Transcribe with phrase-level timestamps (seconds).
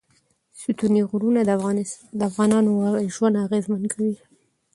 [0.61, 1.41] ستوني غرونه
[2.19, 2.71] د افغانانو
[3.15, 4.15] ژوند اغېزمن کوي.